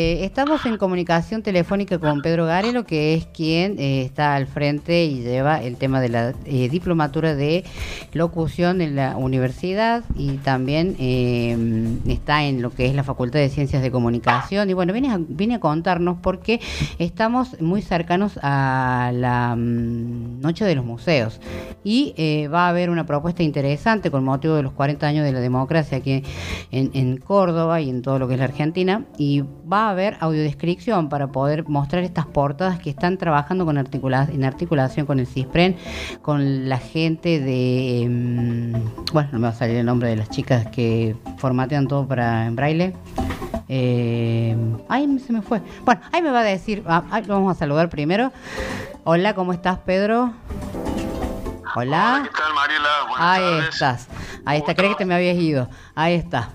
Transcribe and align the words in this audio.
Eh, 0.00 0.24
estamos 0.24 0.64
en 0.64 0.76
comunicación 0.76 1.42
telefónica 1.42 1.98
con 1.98 2.22
Pedro 2.22 2.46
Garelo, 2.46 2.84
que 2.84 3.14
es 3.14 3.26
quien 3.26 3.80
eh, 3.80 4.02
está 4.02 4.36
al 4.36 4.46
frente 4.46 5.04
y 5.04 5.22
lleva 5.22 5.60
el 5.60 5.76
tema 5.76 6.00
de 6.00 6.08
la 6.08 6.34
eh, 6.44 6.68
diplomatura 6.68 7.34
de 7.34 7.64
locución 8.12 8.80
en 8.80 8.94
la 8.94 9.16
universidad 9.16 10.04
y 10.14 10.36
también 10.36 10.94
está 12.06 12.44
en 12.44 12.62
lo 12.62 12.70
que 12.70 12.86
es 12.86 12.94
la 12.94 13.02
Facultad 13.02 13.40
de 13.40 13.48
Ciencias 13.48 13.82
de 13.82 13.90
Comunicación. 13.90 14.70
Y 14.70 14.72
bueno, 14.72 14.92
viene 14.92 15.54
a, 15.54 15.58
contarnos 15.58 16.18
porque 16.22 16.60
estamos 17.00 17.60
muy 17.60 17.82
cercanos 17.82 18.38
a 18.40 19.10
la 19.12 19.56
mm, 19.56 20.40
Noche 20.40 20.64
de 20.64 20.76
los 20.76 20.84
Museos 20.84 21.40
y 21.82 22.46
va 22.46 22.66
a 22.66 22.68
haber 22.68 22.90
una 22.90 23.04
propuesta 23.04 23.42
interesante 23.42 24.12
con 24.12 24.22
motivo 24.22 24.54
de 24.54 24.62
los 24.62 24.74
40 24.74 25.08
años 25.08 25.24
de 25.24 25.32
la 25.32 25.40
democracia 25.40 25.98
aquí 25.98 26.22
en, 26.70 27.16
Córdoba 27.16 27.80
y 27.80 27.90
en 27.90 28.02
todo 28.02 28.20
lo 28.20 28.28
que 28.28 28.34
es 28.34 28.38
la 28.38 28.44
Argentina 28.44 29.04
y 29.18 29.42
va 29.70 29.87
a 29.88 29.90
haber 29.92 30.16
audiodescripción 30.20 31.08
para 31.08 31.28
poder 31.28 31.68
mostrar 31.68 32.04
estas 32.04 32.26
portadas 32.26 32.78
que 32.78 32.90
están 32.90 33.18
trabajando 33.18 33.64
con 33.64 33.78
articula 33.78 34.28
en 34.32 34.44
articulación 34.44 35.06
con 35.06 35.18
el 35.18 35.26
CISPREN, 35.26 35.76
con 36.22 36.68
la 36.68 36.78
gente 36.78 37.40
de... 37.40 38.02
Em, 38.02 38.72
bueno, 39.12 39.30
no 39.32 39.38
me 39.38 39.48
va 39.48 39.48
a 39.48 39.56
salir 39.56 39.76
el 39.76 39.86
nombre 39.86 40.08
de 40.08 40.16
las 40.16 40.30
chicas 40.30 40.66
que 40.66 41.16
formatean 41.38 41.88
todo 41.88 42.06
para 42.06 42.46
en 42.46 42.56
braille. 42.56 42.94
Eh, 43.68 44.56
ay, 44.88 45.18
se 45.18 45.32
me 45.32 45.42
fue. 45.42 45.60
Bueno, 45.84 46.00
ahí 46.12 46.22
me 46.22 46.30
va 46.30 46.40
a 46.40 46.44
decir, 46.44 46.82
ah, 46.86 47.20
lo 47.26 47.34
vamos 47.34 47.56
a 47.56 47.58
saludar 47.58 47.88
primero. 47.88 48.32
Hola, 49.04 49.34
¿cómo 49.34 49.52
estás, 49.52 49.78
Pedro? 49.78 50.32
Hola. 51.74 52.22
¿qué 52.24 52.30
tal, 52.36 52.54
Mariela? 52.54 52.88
ahí 53.16 53.64
estás. 53.68 54.08
Ahí 54.44 54.58
está, 54.58 54.74
creí 54.74 54.90
que 54.90 54.96
te 54.96 55.04
me 55.04 55.14
habías 55.14 55.36
ido. 55.36 55.68
Ahí 55.94 56.14
está. 56.14 56.50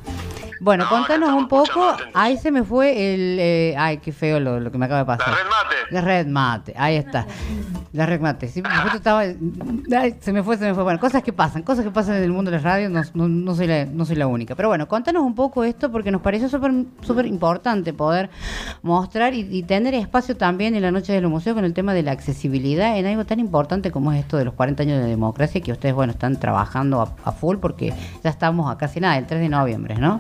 Bueno, 0.63 0.85
contanos 0.88 1.34
un 1.34 1.49
poco. 1.49 1.94
Ahí 2.13 2.38
se 2.38 2.49
me 2.49 2.63
fue 2.63 3.13
el. 3.13 3.38
Eh, 3.38 3.76
ay, 3.77 3.98
qué 3.98 4.13
feo 4.13 4.40
lo, 4.40 4.72
que 4.72 4.77
me 4.77 4.86
acaba 4.86 5.02
de 5.02 5.05
pasar. 5.05 5.27
La 5.27 5.36
red 5.36 5.45
mate. 5.49 5.76
La 5.91 6.02
red 6.02 6.27
mate, 6.27 6.73
ahí 6.77 6.95
está. 6.95 7.27
La 7.92 8.05
red 8.05 8.22
mate. 8.22 8.47
Sí, 8.47 8.64
estaba. 8.95 9.25
se 9.25 10.31
me 10.31 10.42
fue, 10.42 10.55
se 10.55 10.66
me 10.66 10.73
fue. 10.73 10.83
Bueno, 10.83 11.02
cosas 11.02 11.22
que 11.22 11.33
pasan, 11.33 11.64
cosas 11.64 11.83
que 11.83 11.92
pasan 11.92 12.16
en 12.16 12.23
el 12.23 12.31
mundo 12.31 12.50
de 12.50 12.58
las 12.58 12.64
radios, 12.64 13.14
no, 13.14 13.28
no, 13.28 13.55
soy, 13.55 13.67
la, 13.67 13.83
no 13.83 14.05
soy 14.05 14.16
la 14.16 14.25
única. 14.25 14.55
Pero 14.55 14.70
bueno, 14.70 14.88
contanos 14.88 15.23
un 15.23 15.36
poco 15.36 15.66
esto 15.66 15.92
porque 15.92 16.11
nos 16.11 16.22
pareció 16.22 16.47
súper 16.47 16.72
súper 17.02 17.25
importante 17.25 17.92
poder 17.92 18.30
mostrar 18.83 19.33
y, 19.33 19.64
tener 19.64 19.94
espacio 19.95 20.38
también 20.38 20.75
en 20.75 20.81
la 20.81 20.92
noche 20.92 21.11
de 21.11 21.20
los 21.20 21.30
museos 21.30 21.55
con 21.55 21.66
el 21.66 21.73
tema 21.73 21.94
de 21.94 22.03
la 22.03 22.11
accesibilidad 22.14 22.98
en 22.98 23.05
algo 23.05 23.25
tan 23.25 23.42
importante 23.42 23.92
como 23.92 24.14
es 24.14 24.22
esto 24.22 24.38
de 24.38 24.45
los 24.45 24.53
40 24.53 24.83
años 24.83 25.03
de 25.03 25.09
democracia 25.09 25.59
que 25.59 25.73
ustedes, 25.73 25.94
bueno, 25.94 26.14
están 26.14 26.39
trabajando 26.39 27.02
a, 27.02 27.16
a 27.25 27.33
full 27.33 27.58
porque 27.58 27.94
ya 28.23 28.30
estamos 28.30 28.72
a 28.72 28.77
casi 28.77 29.02
nada, 29.02 29.17
el 29.17 29.25
3 29.25 29.42
de 29.42 29.50
noviembre, 29.50 29.95
¿no? 29.95 30.20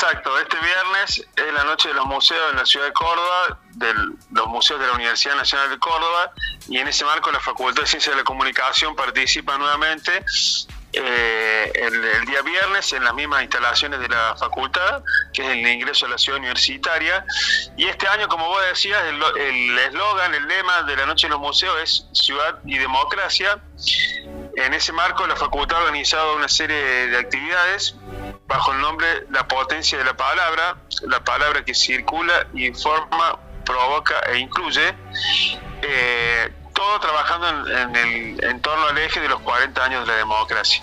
Exacto, 0.00 0.38
este 0.38 0.56
viernes 0.60 1.26
es 1.34 1.52
la 1.52 1.64
noche 1.64 1.88
de 1.88 1.94
los 1.94 2.06
museos 2.06 2.52
en 2.52 2.56
la 2.58 2.64
ciudad 2.64 2.86
de 2.86 2.92
Córdoba, 2.92 3.58
de 3.72 3.92
los 4.30 4.46
museos 4.46 4.78
de 4.78 4.86
la 4.86 4.92
Universidad 4.92 5.34
Nacional 5.34 5.70
de 5.70 5.78
Córdoba, 5.80 6.30
y 6.68 6.78
en 6.78 6.86
ese 6.86 7.04
marco 7.04 7.32
la 7.32 7.40
Facultad 7.40 7.82
de 7.82 7.88
Ciencias 7.88 8.14
de 8.14 8.20
la 8.20 8.24
Comunicación 8.24 8.94
participa 8.94 9.58
nuevamente 9.58 10.24
eh, 10.92 11.72
el, 11.74 12.26
día 12.26 12.42
viernes 12.42 12.92
en 12.92 13.02
las 13.02 13.12
mismas 13.12 13.42
instalaciones 13.42 13.98
de 13.98 14.08
la 14.08 14.36
facultad, 14.36 15.02
que 15.32 15.42
es 15.42 15.48
el 15.48 15.66
ingreso 15.66 16.06
a 16.06 16.10
la 16.10 16.18
ciudad 16.18 16.38
universitaria. 16.38 17.24
Y 17.76 17.86
este 17.86 18.06
año, 18.06 18.28
como 18.28 18.46
vos 18.46 18.62
decías, 18.68 19.02
el 19.02 19.78
eslogan, 19.80 20.32
el, 20.32 20.42
el 20.42 20.48
lema 20.48 20.82
de 20.84 20.94
la 20.94 21.06
Noche 21.06 21.26
de 21.26 21.32
los 21.32 21.40
Museos 21.40 21.76
es 21.82 22.06
Ciudad 22.12 22.60
y 22.64 22.78
Democracia. 22.78 23.58
En 24.54 24.74
ese 24.74 24.92
marco, 24.92 25.26
la 25.26 25.34
facultad 25.34 25.78
ha 25.78 25.80
organizado 25.80 26.36
una 26.36 26.48
serie 26.48 26.76
de 27.08 27.18
actividades 27.18 27.96
bajo 28.48 28.72
el 28.72 28.80
nombre 28.80 29.26
La 29.30 29.46
potencia 29.46 29.98
de 29.98 30.04
la 30.04 30.16
palabra, 30.16 30.76
la 31.02 31.22
palabra 31.22 31.64
que 31.64 31.74
circula, 31.74 32.46
informa, 32.54 33.38
provoca 33.64 34.18
e 34.20 34.38
incluye, 34.38 34.94
eh, 35.82 36.52
todo 36.74 37.00
trabajando 37.00 37.70
en, 37.70 37.96
el, 37.96 38.44
en 38.44 38.60
torno 38.60 38.86
al 38.86 38.98
eje 38.98 39.20
de 39.20 39.28
los 39.28 39.40
40 39.40 39.84
años 39.84 40.06
de 40.06 40.12
la 40.12 40.18
democracia. 40.18 40.82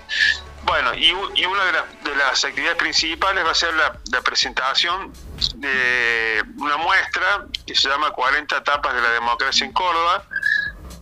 Bueno, 0.63 0.93
y, 0.95 1.11
una 1.11 1.63
de, 1.65 2.15
las 2.15 2.43
actividades 2.43 2.77
principales 2.77 3.45
va 3.45 3.51
a 3.51 3.55
ser 3.55 3.73
la, 3.75 3.97
la, 4.11 4.21
presentación 4.21 5.13
de 5.55 6.43
una 6.57 6.77
muestra 6.77 7.45
que 7.67 7.75
se 7.75 7.87
llama 7.87 8.09
40 8.11 8.57
etapas 8.57 8.93
de 8.95 9.01
la 9.01 9.11
democracia 9.11 9.65
en 9.65 9.73
Córdoba, 9.73 10.23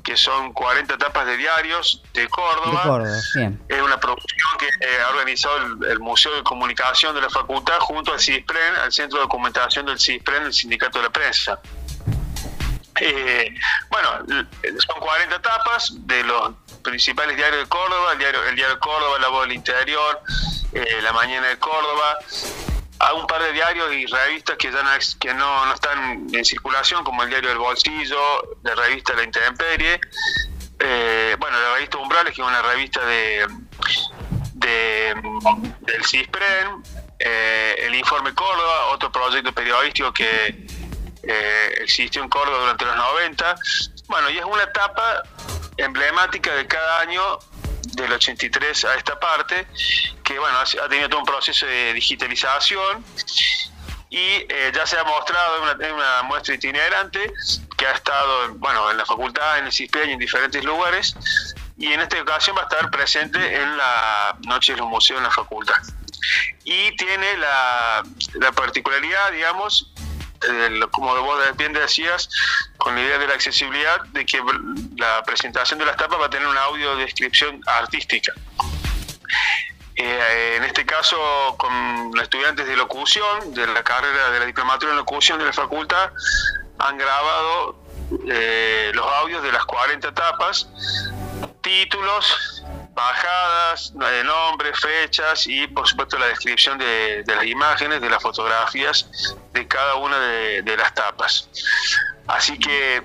que 0.04 0.18
son 0.18 0.52
40 0.52 0.96
etapas 0.96 1.26
de 1.26 1.38
diarios 1.38 2.04
de 2.14 2.28
Córdoba. 2.28 3.04
Es 3.70 3.82
una 3.82 4.00
producción 4.00 4.50
que 4.60 4.66
eh, 4.68 5.02
ha 5.02 5.10
organizado 5.10 5.58
el, 5.88 6.00
Museo 6.00 6.36
de 6.36 6.44
Comunicación 6.44 7.16
de 7.16 7.22
la 7.22 7.30
Facultad 7.30 7.80
junto 7.80 8.12
al 8.12 8.20
CISPREN, 8.20 8.76
al 8.84 8.92
Centro 8.92 9.20
de 9.20 9.24
Documentación 9.24 9.86
del 9.86 10.00
CISPREN, 10.00 10.44
el 10.44 10.54
Sindicato 10.54 11.00
de 11.00 11.06
la 11.06 11.10
Prensa. 11.10 11.60
Eh, 13.00 13.56
bueno, 13.90 14.10
son 14.62 15.00
40 15.00 15.36
etapas 15.36 15.94
de 16.06 16.24
los 16.24 16.52
principales 16.84 17.38
diarios 17.38 17.64
de 17.64 17.70
Córdoba, 17.70 18.12
el 18.12 18.20
diario, 18.20 18.44
el 18.44 18.56
diario 18.56 18.76
de 18.76 18.80
Córdoba, 18.80 19.18
La 19.20 19.30
Voz 19.30 19.44
del 19.44 19.54
Interior, 19.54 20.22
eh, 20.74 21.00
La 21.02 21.14
Mañana 21.14 21.48
de 21.48 21.58
Córdoba, 21.58 22.20
a 23.04 23.14
un 23.14 23.28
par 23.28 23.44
de 23.44 23.52
diarios 23.52 23.94
y 23.94 24.06
revistas 24.06 24.58
que 24.58 24.72
ya 24.72 24.82
no, 24.82 24.90
que 25.20 25.34
no, 25.34 25.74
están 25.74 26.28
en 26.34 26.46
circulación, 26.46 27.04
como 27.04 27.24
el 27.24 27.30
diario 27.30 27.50
del 27.50 27.58
Bolsillo, 27.58 28.18
la 28.64 28.76
revista 28.76 29.14
La 29.14 29.24
Intemperie, 29.24 30.00
eh, 30.80 31.36
bueno, 31.38 31.60
la 31.60 31.74
revista 31.76 31.98
Umbrales, 31.98 32.34
que 32.34 32.42
es 32.42 32.48
una 32.48 32.62
revista 32.62 33.06
de, 33.06 33.46
del 34.54 36.06
CISPREN, 36.06 36.84
eh, 37.20 37.76
el 37.80 37.96
Informe 37.96 38.34
Córdoba, 38.34 38.86
otro 38.94 39.12
proyecto 39.12 39.52
periodístico 39.52 40.14
que 40.14 40.66
eh, 41.24 41.74
existió 41.82 42.24
en 42.24 42.30
Córdoba 42.30 42.60
durante 42.60 42.86
los 42.86 42.96
90. 42.96 43.56
Bueno, 44.08 44.30
y 44.30 44.38
es 44.38 44.46
una 44.46 44.64
etapa 44.64 45.24
emblemática 45.76 46.54
de 46.56 46.68
cada 46.68 47.02
año 47.02 47.22
del 47.96 48.12
83 48.12 48.86
a 48.86 48.96
esta 48.96 49.20
parte, 49.20 49.68
que 50.24 50.38
bueno, 50.40 50.58
ha 50.58 50.90
tenido 50.90 51.10
todo 51.10 51.20
un 51.20 51.26
proceso 51.26 51.66
de 51.66 51.94
digitalización 51.94 53.04
y 54.10 54.46
eh, 54.48 54.72
ya 54.74 54.86
se 54.86 54.98
ha 54.98 55.04
mostrado 55.04 55.72
en 55.82 55.94
una, 55.94 56.22
muestra 56.24 56.54
itinerante 56.54 57.34
que 57.76 57.88
ha 57.88 57.94
estado 57.94 58.54
bueno, 58.56 58.92
en 58.92 58.98
la 58.98 59.06
facultad, 59.06 59.58
en 59.58 59.66
el 59.66 59.72
CISPE 59.72 60.06
y 60.06 60.12
en 60.12 60.20
diferentes 60.20 60.64
lugares, 60.64 61.16
y 61.78 61.92
en 61.92 62.00
esta 62.00 62.22
ocasión 62.22 62.56
va 62.56 62.62
a 62.62 62.64
estar 62.66 62.92
presente 62.92 63.40
en 63.40 63.76
la 63.76 64.38
Noche 64.42 64.74
de 64.74 64.80
los 64.80 64.88
Museos 64.88 65.18
en 65.18 65.24
la 65.24 65.32
facultad. 65.32 65.82
Y 66.64 66.96
tiene 66.96 67.38
la, 67.38 68.04
la 68.36 68.52
particularidad, 68.52 69.32
digamos, 69.32 69.93
como 70.92 71.16
vos 71.22 71.40
bien 71.58 71.74
decías, 71.74 72.30
con 72.78 72.96
la 72.96 73.02
idea 73.02 73.18
de 73.18 73.28
la 73.28 73.34
accesibilidad, 73.34 74.02
de 74.06 74.26
que 74.26 74.42
la 74.98 75.24
presentación 75.24 75.80
de 75.80 75.86
las 75.86 75.98
tapas 75.98 76.20
va 76.20 76.26
a 76.28 76.30
tener 76.30 76.48
una 76.48 76.62
audio 76.64 76.96
descripción 76.96 77.62
artística. 77.66 78.34
Eh, 79.96 80.56
en 80.58 80.64
este 80.64 80.86
caso, 80.86 81.18
con 81.58 82.12
los 82.14 82.24
estudiantes 82.24 82.68
de 82.68 82.76
locución, 82.76 83.54
de 83.54 83.68
la 83.68 83.84
carrera 83.84 84.32
de 84.32 84.40
la 84.40 84.46
diplomatura 84.46 84.92
en 84.92 84.98
locución 84.98 85.38
de 85.38 85.46
la 85.46 85.54
facultad, 85.54 86.12
han 86.80 86.98
grabado 86.98 87.84
eh, 88.28 88.92
los 88.94 89.06
audios 89.06 89.44
de 89.44 89.52
las 89.52 89.66
40 89.66 90.08
etapas, 90.08 90.68
títulos, 91.62 92.53
bajadas, 92.94 93.94
nombres, 93.94 94.80
fechas 94.80 95.48
y 95.48 95.68
por 95.68 95.88
supuesto 95.88 96.18
la 96.18 96.28
descripción 96.28 96.78
de, 96.78 97.24
las 97.26 97.46
imágenes, 97.46 98.02
de 98.02 98.10
las 98.10 98.22
fotografías 98.22 99.36
de 99.52 99.68
cada 99.68 99.96
una 99.96 100.20
de, 100.20 100.78
las 100.78 100.94
tapas. 100.94 101.50
Así 102.28 102.58
que 102.58 103.02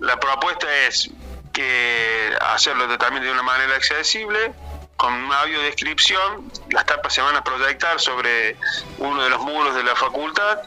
la 0.00 0.18
propuesta 0.18 0.66
es 0.86 1.10
que 1.52 2.36
hacerlo 2.40 2.86
también 2.98 3.24
de 3.24 3.32
una 3.32 3.42
manera 3.42 3.74
accesible, 3.74 4.52
con 4.96 5.12
una 5.12 5.40
audiodescripción, 5.42 6.50
las 6.70 6.86
tapas 6.86 7.12
se 7.12 7.20
van 7.20 7.36
a 7.36 7.44
proyectar 7.44 8.00
sobre 8.00 8.56
uno 8.98 9.22
de 9.22 9.30
los 9.30 9.40
muros 9.42 9.74
de 9.74 9.82
la 9.82 9.94
facultad 9.94 10.62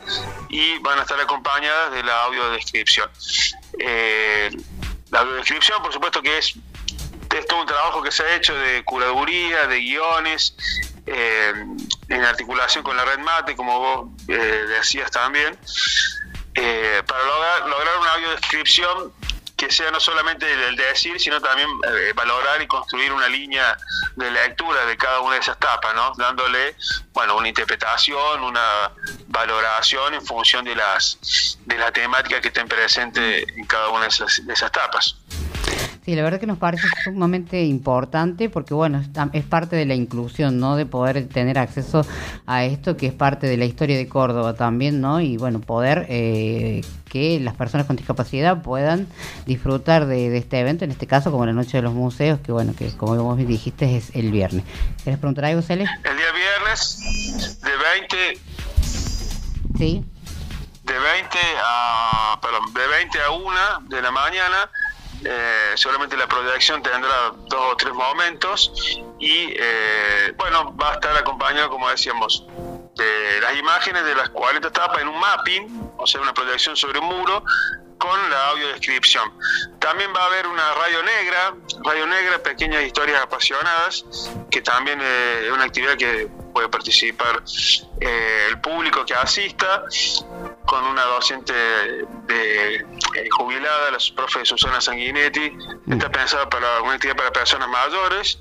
y 0.50 0.78
van 0.80 1.00
a 1.00 1.02
estar 1.02 1.20
acompañadas 1.20 1.92
de 1.94 2.04
la 2.04 2.24
audiodescripción. 2.26 3.10
Eh, 3.80 4.52
la 5.10 5.22
audiodescripción, 5.22 5.82
por 5.82 5.92
supuesto 5.92 6.22
que 6.22 6.38
es 6.38 6.54
es 7.38 7.46
todo 7.46 7.62
un 7.62 7.68
trabajo 7.68 8.02
que 8.02 8.12
se 8.12 8.24
ha 8.24 8.36
hecho 8.36 8.56
de 8.56 8.84
curaduría, 8.84 9.68
de 9.68 9.80
guiones, 9.80 10.56
eh, 11.06 11.54
en 12.10 12.24
articulación 12.24 12.84
con 12.84 12.96
la 12.98 13.06
red 13.06 13.20
MATE, 13.20 13.56
como 13.56 13.80
vos 13.80 14.10
eh, 14.28 14.36
decías 14.36 15.12
también, 15.12 15.58
eh, 16.56 17.04
para 17.06 17.24
lograr, 17.24 17.68
lograr 17.68 17.98
una 18.00 18.14
audiodescripción 18.14 19.14
que 19.56 19.70
sea 19.72 19.92
no 19.92 20.00
solamente 20.00 20.46
el 20.68 20.76
decir, 20.78 21.20
sino 21.20 21.42
también 21.42 21.68
valorar 22.16 22.62
y 22.62 22.68
construir 22.68 23.12
una 23.12 23.28
línea 23.28 23.78
de 24.16 24.32
lectura 24.32 24.86
de 24.86 24.96
cada 24.96 25.20
una 25.20 25.34
de 25.34 25.42
esas 25.42 25.60
tapas, 25.60 25.94
¿no? 25.94 26.14
dándole 26.16 26.76
bueno, 27.12 27.36
una 27.36 27.50
interpretación, 27.50 28.42
una 28.42 28.90
valoración 29.28 30.14
en 30.14 30.26
función 30.26 30.64
de 30.64 30.76
las 30.76 31.58
de 31.66 31.78
la 31.78 31.92
temática 31.92 32.40
que 32.40 32.48
estén 32.48 32.70
presente 32.70 33.44
en 33.60 33.66
cada 33.66 33.90
una 33.90 34.04
de 34.04 34.08
esas, 34.08 34.46
de 34.48 34.54
esas 34.54 34.72
tapas. 34.72 35.18
Sí, 36.10 36.16
la 36.16 36.24
verdad 36.24 36.40
que 36.40 36.48
nos 36.48 36.58
parece 36.58 36.88
sumamente 37.04 37.66
importante 37.66 38.50
porque, 38.50 38.74
bueno, 38.74 39.00
es 39.32 39.44
parte 39.44 39.76
de 39.76 39.86
la 39.86 39.94
inclusión, 39.94 40.60
¿no? 40.60 40.76
De 40.76 40.88
poder 40.88 41.28
tener 41.28 41.60
acceso 41.60 42.04
a 42.48 42.66
esto 42.66 42.98
que 42.98 43.06
es 43.06 43.14
parte 43.14 43.46
de 43.46 43.58
la 43.58 43.66
historia 43.66 43.96
de 43.96 44.08
Córdoba 44.08 44.56
también, 44.56 45.02
¿no? 45.02 45.22
Y, 45.22 45.38
bueno, 45.38 45.62
poder 45.62 46.08
eh, 46.10 46.82
que 47.12 47.40
las 47.40 47.54
personas 47.54 47.86
con 47.86 47.96
discapacidad 47.96 48.64
puedan 48.64 49.06
disfrutar 49.46 50.08
de, 50.08 50.36
este 50.36 50.60
evento, 50.60 50.84
en 50.84 50.90
este 50.90 51.06
caso 51.06 51.30
como 51.30 51.46
la 51.46 51.54
Noche 51.54 51.78
de 51.78 51.84
los 51.84 51.94
Museos, 51.94 52.40
que, 52.40 52.52
bueno, 52.52 52.74
que 52.76 52.90
como 52.98 53.16
vos 53.22 53.38
dijiste 53.38 53.96
es 53.96 54.10
el 54.16 54.32
viernes. 54.32 54.64
¿Quieres 55.04 55.20
preguntar 55.20 55.46
algo, 55.46 55.62
Cele? 55.62 55.84
El 55.84 56.18
día 56.18 56.32
viernes 56.32 57.62
de 57.62 57.78
20... 57.78 58.18
Sí 59.78 60.04
de 60.90 60.98
20 60.98 61.38
a 61.64 62.40
perdón, 62.42 62.74
de 62.74 62.88
20 62.88 63.22
a 63.22 63.30
1 63.30 63.50
de 63.90 64.02
la 64.02 64.10
mañana 64.10 64.72
eh, 65.24 65.74
seguramente 65.76 66.16
la 66.16 66.28
proyección 66.28 66.82
tendrá 66.82 67.32
dos 67.48 67.74
o 67.74 67.76
tres 67.76 67.94
momentos 67.94 68.72
y 69.20 69.54
eh, 69.58 70.34
bueno, 70.38 70.76
va 70.78 70.92
a 70.92 70.94
estar 70.94 71.16
acompañado, 71.18 71.70
como 71.70 71.90
decíamos, 71.90 72.46
de 72.96 73.42
las 73.42 73.58
imágenes 73.58 74.06
de 74.06 74.16
las 74.16 74.30
40 74.30 74.68
etapas 74.68 75.02
en 75.02 75.10
un 75.10 75.20
mapping, 75.20 75.92
o 75.98 76.08
sea, 76.08 76.22
una 76.22 76.34
proyección 76.34 76.76
sobre 76.76 77.00
un 77.00 77.06
muro 77.06 77.44
con 77.98 78.30
la 78.30 78.48
audiodescripción. 78.52 79.30
También 79.80 80.10
va 80.16 80.24
a 80.24 80.26
haber 80.28 80.48
una 80.48 80.74
radio 80.74 81.04
negra, 81.04 81.54
radio 81.84 82.08
negra, 82.08 82.40
pequeñas 82.42 82.84
historias 82.84 83.22
apasionadas, 83.22 84.06
que 84.50 84.62
también 84.62 85.00
eh, 85.02 85.48
es 85.48 85.52
una 85.52 85.66
actividad 85.66 85.98
que 85.98 86.30
puede 86.54 86.70
participar 86.70 87.44
el 88.00 88.62
público 88.62 89.06
que 89.06 89.14
asista 89.14 89.84
con 90.70 90.86
una 90.86 91.04
docente 91.04 91.52
de, 91.52 92.76
eh, 92.76 93.30
jubilada, 93.32 93.90
la 93.90 93.98
profe 94.16 94.46
Susana 94.46 94.80
Sanguinetti. 94.80 95.50
Mm. 95.50 95.94
Está 95.94 96.12
pensada 96.12 96.48
para 96.48 96.82
una 96.84 96.94
actividad 96.94 97.18
para 97.18 97.32
personas 97.32 97.68
mayores. 97.68 98.40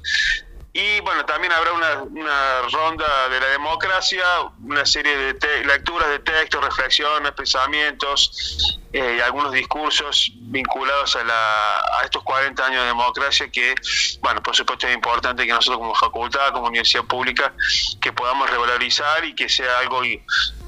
Y 0.75 1.01
bueno, 1.01 1.25
también 1.25 1.53
habrá 1.53 1.73
una, 1.73 2.03
una 2.03 2.61
ronda 2.71 3.29
de 3.31 3.41
la 3.41 3.47
democracia, 3.49 4.23
una 4.63 4.85
serie 4.85 5.17
de 5.17 5.65
lecturas 5.65 6.09
de 6.11 6.19
textos, 6.19 6.63
reflexiones, 6.63 7.33
pensamientos 7.33 8.79
eh, 8.93 9.17
y 9.19 9.21
algunos 9.23 9.53
discursos 9.53 10.31
vinculados 10.35 11.17
a, 11.17 11.25
la, 11.25 11.79
a 11.99 12.05
estos 12.05 12.23
40 12.23 12.65
años 12.65 12.83
de 12.83 12.87
democracia 12.89 13.51
que, 13.51 13.75
bueno, 14.21 14.43
por 14.43 14.55
supuesto 14.55 14.87
es 14.87 14.95
importante 14.95 15.47
que 15.47 15.53
nosotros 15.53 15.79
como 15.79 15.95
facultad, 15.95 16.53
como 16.53 16.67
universidad 16.67 17.05
pública, 17.05 17.55
que 18.01 18.13
podamos 18.13 18.49
revalorizar 18.51 19.25
y 19.25 19.35
que 19.35 19.49
sea 19.49 19.79
algo 19.79 20.03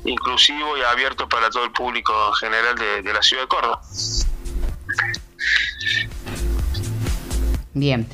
inclusivo 0.04 0.76
y 0.76 0.82
abierto 0.82 1.28
para 1.28 1.50
todo 1.50 1.64
el 1.64 1.72
público 1.72 2.12
en 2.28 2.34
general 2.34 2.76
de, 2.76 3.02
de 3.02 3.12
la 3.12 3.22
ciudad 3.22 3.42
de 3.42 3.48
Córdoba. 3.48 3.80
Bien, 7.72 8.08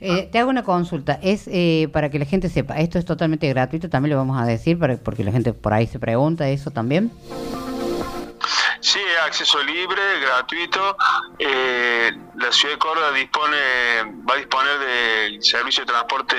eh, 0.00 0.28
te 0.32 0.38
hago 0.38 0.48
una 0.48 0.64
consulta. 0.64 1.18
Es 1.22 1.46
eh, 1.46 1.88
para 1.92 2.10
que 2.10 2.18
la 2.18 2.24
gente 2.24 2.48
sepa, 2.48 2.78
esto 2.78 2.98
es 2.98 3.04
totalmente 3.04 3.48
gratuito, 3.48 3.90
también 3.90 4.10
lo 4.10 4.16
vamos 4.16 4.40
a 4.40 4.46
decir, 4.46 4.78
para, 4.78 4.96
porque 4.96 5.22
la 5.22 5.32
gente 5.32 5.52
por 5.52 5.74
ahí 5.74 5.86
se 5.86 5.98
pregunta 5.98 6.48
eso 6.48 6.70
también. 6.70 7.12
Sí, 8.80 9.00
acceso 9.24 9.62
libre, 9.62 10.02
gratuito. 10.20 10.96
Eh, 11.38 12.10
la 12.36 12.50
ciudad 12.50 12.74
de 12.74 12.78
Córdoba 12.78 13.12
dispone, 13.12 13.56
va 14.28 14.34
a 14.34 14.36
disponer 14.38 14.78
del 14.78 15.42
servicio 15.42 15.84
de 15.84 15.92
transporte 15.92 16.36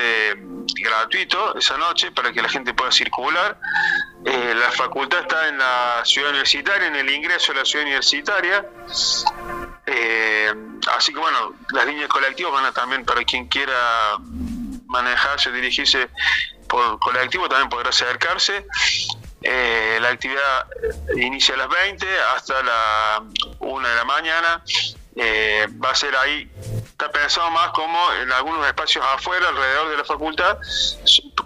gratuito 0.84 1.58
esa 1.58 1.78
noche 1.78 2.12
para 2.12 2.34
que 2.34 2.42
la 2.42 2.50
gente 2.50 2.74
pueda 2.74 2.92
circular. 2.92 3.58
La 4.25 4.72
facultad 4.72 5.22
está 5.22 5.48
en 5.50 5.58
la 5.58 6.02
ciudad 6.06 6.30
universitaria, 6.30 6.88
en 6.88 6.96
el 6.96 7.10
ingreso 7.10 7.52
a 7.52 7.56
la 7.56 7.66
ciudad 7.66 7.86
universitaria. 7.86 8.66
Eh, 9.86 10.54
así 10.96 11.14
que 11.14 11.20
bueno, 11.20 11.54
las 11.72 11.86
líneas 11.86 12.08
colectivas 12.08 12.54
van 12.54 12.66
a 12.66 12.72
también 12.72 13.06
para 13.06 13.24
quien 13.24 13.48
quiera 13.48 14.18
manejarse, 14.88 15.52
dirigirse 15.52 16.10
por 16.68 17.00
colectivo, 17.00 17.50
también 17.50 17.70
podrá 17.70 17.90
acercarse. 17.90 18.66
Eh, 19.42 19.98
la 20.02 20.10
actividad 20.10 20.68
inicia 21.18 21.56
a 21.56 21.58
las 21.58 21.69
20 21.69 22.08
hasta 22.36 22.64
la 22.64 23.24
1 23.60 23.88
de 23.88 23.96
la 23.96 24.06
mañana. 24.06 24.64
Eh, 25.16 25.68
va 25.84 25.92
a 25.92 25.96
ser 25.96 26.16
ahí, 26.16 26.50
está 26.86 27.12
pensado 27.12 27.52
más 27.52 27.69
como 27.72 28.00
en 28.14 28.31
algunos 28.31 28.66
espacios 28.66 29.06
afuera, 29.06 29.50
alrededor 29.50 29.92
de 29.92 29.98
la 29.98 30.04
facultad, 30.06 30.58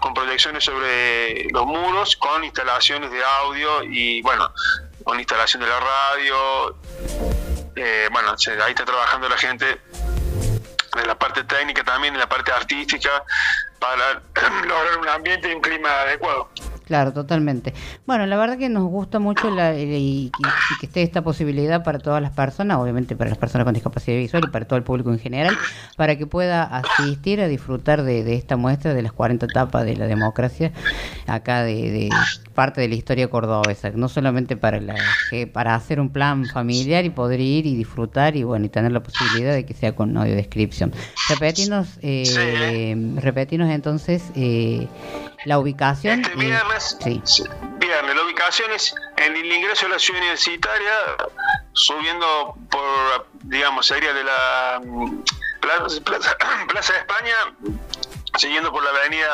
con 0.08 0.14
proyecciones 0.14 0.64
sobre 0.64 1.50
los 1.50 1.66
muros, 1.66 2.16
con 2.16 2.42
instalaciones 2.42 3.10
de 3.10 3.22
audio 3.22 3.82
y 3.82 4.22
bueno, 4.22 4.50
con 5.04 5.18
instalación 5.18 5.62
de 5.62 5.68
la 5.68 5.78
radio, 5.78 6.78
eh, 7.76 8.08
bueno, 8.10 8.34
ahí 8.64 8.70
está 8.70 8.86
trabajando 8.86 9.28
la 9.28 9.36
gente 9.36 9.82
en 10.96 11.06
la 11.06 11.18
parte 11.18 11.44
técnica 11.44 11.84
también, 11.84 12.14
en 12.14 12.20
la 12.20 12.28
parte 12.28 12.50
artística, 12.50 13.22
para 13.78 14.22
lograr 14.66 14.96
un 14.98 15.08
ambiente 15.08 15.50
y 15.50 15.54
un 15.54 15.60
clima 15.60 15.90
adecuado. 16.00 16.48
Claro, 16.88 17.12
totalmente. 17.12 17.74
Bueno, 18.06 18.24
la 18.24 18.38
verdad 18.38 18.56
que 18.56 18.70
nos 18.70 18.84
gusta 18.84 19.18
mucho 19.18 19.50
y, 19.76 20.32
que 20.80 20.86
esté 20.86 21.02
esta 21.02 21.20
posibilidad 21.20 21.84
para 21.84 21.98
todas 21.98 22.22
las 22.22 22.32
personas, 22.32 22.78
obviamente 22.78 23.14
para 23.14 23.28
las 23.28 23.38
personas 23.38 23.66
con 23.66 23.74
discapacidad 23.74 24.16
visual 24.16 24.44
y 24.44 24.46
para 24.46 24.66
todo 24.66 24.78
el 24.78 24.84
público 24.84 25.12
en 25.12 25.18
general, 25.18 25.54
para 25.96 26.16
que 26.16 26.26
pueda 26.26 26.62
asistir 26.62 27.42
a 27.42 27.46
disfrutar 27.46 28.04
de, 28.04 28.34
esta 28.34 28.56
muestra 28.56 28.94
de 28.94 29.02
las 29.02 29.12
40 29.12 29.44
etapas 29.44 29.84
de 29.84 29.96
la 29.96 30.06
democracia 30.06 30.72
acá 31.26 31.62
de, 31.62 32.08
parte 32.54 32.80
de 32.80 32.88
la 32.88 32.94
historia 32.94 33.28
cordobesa, 33.28 33.90
no 33.90 34.08
solamente 34.08 34.56
para 34.56 34.80
la, 34.80 34.96
para 35.52 35.74
hacer 35.74 36.00
un 36.00 36.08
plan 36.08 36.46
familiar 36.46 37.04
y 37.04 37.10
poder 37.10 37.40
ir 37.40 37.66
y 37.66 37.76
disfrutar 37.76 38.34
y 38.34 38.44
bueno 38.44 38.64
y 38.64 38.70
tener 38.70 38.92
la 38.92 39.02
posibilidad 39.02 39.52
de 39.52 39.66
que 39.66 39.74
sea 39.74 39.94
con 39.94 40.16
audio 40.16 40.34
descripción. 40.34 40.94
Repetinos, 41.28 41.98
eh, 42.00 42.96
repetinos 43.16 43.68
entonces 43.68 44.22
eh, 44.34 44.86
la 45.44 45.58
ubicación. 45.58 46.20
Este 46.20 46.77
viernes, 46.78 46.96
sí. 47.24 47.44
viernes, 47.78 48.14
la 48.14 48.22
ubicación 48.22 48.72
es 48.72 48.94
en 49.16 49.36
el 49.36 49.52
ingreso 49.52 49.86
a 49.86 49.90
la 49.90 49.98
ciudad 49.98 50.20
universitaria, 50.20 50.92
subiendo 51.72 52.56
por, 52.70 53.28
digamos, 53.42 53.86
sería 53.86 54.12
de 54.12 54.24
la 54.24 54.80
mm, 54.84 55.22
Plaza, 55.60 56.92
de 56.92 56.98
España, 56.98 57.34
siguiendo 58.38 58.72
por 58.72 58.82
la 58.82 58.90
avenida 58.90 59.28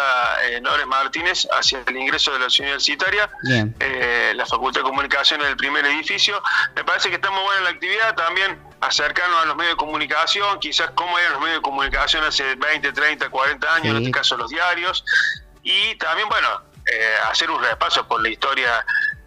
eh, 0.44 0.60
Nores 0.60 0.86
Martínez 0.86 1.46
hacia 1.52 1.82
el 1.86 1.96
ingreso 1.96 2.32
de 2.32 2.38
la 2.40 2.50
ciudad 2.50 2.70
universitaria, 2.70 3.30
eh, 3.78 4.32
la 4.34 4.46
Facultad 4.46 4.80
de 4.80 4.84
Comunicación 4.84 5.42
en 5.42 5.48
el 5.48 5.56
primer 5.56 5.84
edificio. 5.86 6.42
Me 6.74 6.84
parece 6.84 7.08
que 7.10 7.16
está 7.16 7.30
muy 7.30 7.42
buena 7.42 7.60
la 7.62 7.70
actividad, 7.70 8.14
también 8.14 8.58
acercarnos 8.80 9.42
a 9.42 9.46
los 9.46 9.56
medios 9.56 9.74
de 9.74 9.76
comunicación, 9.76 10.58
quizás 10.58 10.90
cómo 10.94 11.18
eran 11.18 11.32
los 11.32 11.40
medios 11.40 11.58
de 11.58 11.62
comunicación 11.62 12.24
hace 12.24 12.54
20, 12.56 12.92
30, 12.92 13.28
40 13.28 13.74
años, 13.74 13.86
en 13.88 13.96
este 13.98 14.10
caso 14.10 14.36
los 14.36 14.50
diarios, 14.50 15.04
y 15.62 15.94
también, 15.96 16.28
bueno, 16.28 16.48
eh, 16.92 17.14
hacer 17.30 17.50
un 17.50 17.62
repaso 17.62 18.06
por 18.06 18.22
la 18.22 18.28
historia 18.28 18.84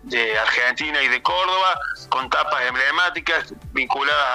de 0.07 0.37
Argentina 0.39 1.01
y 1.03 1.09
de 1.09 1.21
Córdoba, 1.21 1.79
con 2.09 2.29
tapas 2.29 2.61
emblemáticas 2.65 3.53
vinculadas 3.73 4.25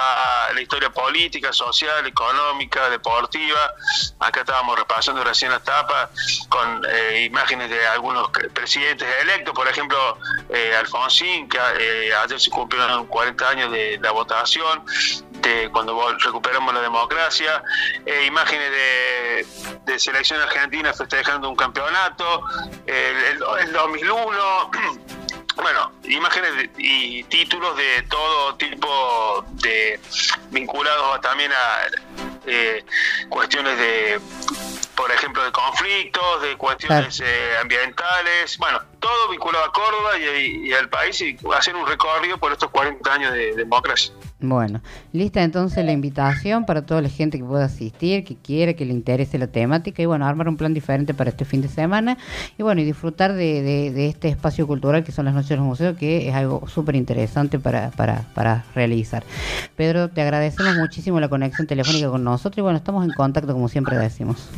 a 0.49 0.53
la 0.53 0.61
historia 0.61 0.89
política, 0.91 1.51
social, 1.51 2.05
económica, 2.05 2.89
deportiva. 2.89 3.73
Acá 4.19 4.41
estábamos 4.41 4.77
repasando 4.77 5.23
recién 5.23 5.51
las 5.51 5.63
tapas 5.63 6.09
con 6.49 6.83
eh, 6.87 7.23
imágenes 7.23 7.71
de 7.71 7.87
algunos 7.87 8.29
presidentes 8.53 9.07
electos, 9.21 9.53
por 9.55 9.67
ejemplo, 9.67 10.19
eh, 10.49 10.75
Alfonsín, 10.75 11.49
que 11.49 11.57
eh, 11.79 12.13
ayer 12.23 12.39
se 12.39 12.51
cumplieron 12.51 13.07
40 13.07 13.49
años 13.49 13.71
de 13.71 13.97
la 13.99 14.11
votación, 14.11 14.85
de 15.43 15.69
cuando 15.71 16.17
recuperamos 16.19 16.73
la 16.73 16.81
democracia, 16.81 17.63
eh, 18.05 18.25
imágenes 18.25 18.71
de, 18.71 19.22
de, 19.85 19.99
selección 19.99 20.41
argentina 20.41 20.93
festejando 20.93 21.49
un 21.49 21.55
campeonato, 21.55 22.43
el, 22.85 23.43
el 23.61 23.73
2001 23.73 24.71
bueno, 25.55 25.91
imágenes 26.05 26.69
y 26.77 27.23
títulos 27.25 27.77
de 27.77 28.01
todo 28.09 28.55
tipo 28.55 29.45
de 29.61 29.99
vinculados 30.51 31.21
también 31.21 31.51
a 31.51 32.33
eh, 32.45 32.83
cuestiones 33.29 33.77
de, 33.77 34.19
por 34.95 35.11
ejemplo, 35.11 35.43
de 35.43 35.51
conflictos, 35.51 36.41
de 36.41 36.57
cuestiones 36.57 37.21
eh, 37.23 37.57
ambientales, 37.61 38.57
bueno, 38.57 38.81
todo 38.99 39.29
vinculado 39.29 39.65
a 39.65 39.71
Córdoba 39.71 40.17
y, 40.17 40.69
y, 40.69 40.73
al 40.73 40.89
país 40.89 41.21
y 41.21 41.37
hacer 41.55 41.75
un 41.75 41.87
recorrido 41.87 42.37
por 42.37 42.51
estos 42.51 42.69
40 42.71 43.13
años 43.13 43.33
de 43.33 43.55
democracia. 43.55 44.13
Bueno, 44.45 44.81
lista 45.13 45.41
entonces 45.41 45.85
la 45.85 45.93
invitación 45.93 46.65
para 46.65 46.85
toda 46.85 47.01
la 47.01 47.07
gente 47.07 47.37
que 47.37 47.45
pueda 47.45 47.63
asistir, 47.63 48.25
que 48.25 48.35
quiera, 48.35 48.73
que 48.73 48.83
le 48.83 48.91
interese 48.91 49.37
la 49.37 49.47
temática 49.47 50.01
y 50.03 50.05
bueno, 50.05 50.25
armar 50.25 50.49
un 50.49 50.57
plan 50.57 50.73
diferente 50.73 51.13
para 51.13 51.29
este 51.29 51.45
fin 51.45 51.61
de 51.61 51.69
semana 51.69 52.17
y 52.57 52.61
bueno, 52.61 52.81
y 52.81 52.83
disfrutar 52.83 53.31
de, 53.31 54.09
este 54.09 54.27
espacio 54.27 54.67
cultural 54.67 55.05
que 55.05 55.13
son 55.13 55.23
las 55.23 55.33
noches 55.33 55.51
de 55.51 55.55
los 55.55 55.65
museos, 55.65 55.97
que 55.97 56.27
es 56.27 56.35
algo 56.35 56.67
súper 56.67 56.97
interesante 56.97 57.57
para, 57.57 57.91
para, 57.91 58.25
para 58.33 58.65
realizar. 58.75 59.23
Pedro, 59.77 60.09
te 60.09 60.21
agradecemos 60.21 60.75
muchísimo 60.75 61.21
la 61.21 61.29
conexión 61.29 61.65
telefónica 61.65 62.09
con 62.09 62.25
nosotros 62.25 62.57
y 62.57 62.61
bueno, 62.61 62.77
estamos 62.77 63.05
en 63.05 63.13
contacto 63.13 63.53
como 63.53 63.69
siempre 63.69 63.97
decimos. 63.97 64.49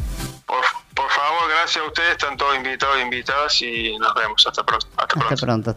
Por, 0.47 1.09
favor, 1.11 1.49
gracias 1.49 1.83
a 1.83 1.87
ustedes, 1.87 2.11
están 2.11 2.37
todos 2.37 2.55
invitados 2.55 2.97
e 2.97 3.01
invitadas 3.01 3.61
y 3.61 3.97
nos 3.99 4.13
vemos. 4.15 4.47
Hasta, 4.47 4.65
pronto. 4.65 4.87
Hasta 4.97 5.35
pronto. 5.35 5.73